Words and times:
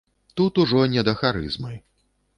Тут 0.39 0.57
ужо 0.63 0.81
не 0.95 1.03
да 1.09 1.15
харызмы. 1.21 1.73